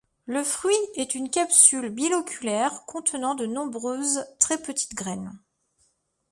[0.25, 5.37] Le fruit est une capsule biloculaire contenant de nombreuses très petites graines.